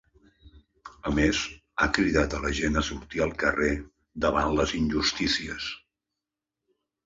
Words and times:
A 1.09 1.11
més, 1.17 1.41
ha 1.81 1.87
cridat 1.99 2.33
a 2.39 2.41
la 2.47 2.53
gent 2.61 2.81
a 2.83 2.83
sortir 2.89 3.23
al 3.27 3.35
carrer 3.45 3.71
davant 4.27 4.53
les 4.59 4.77
injustícies. 4.83 5.71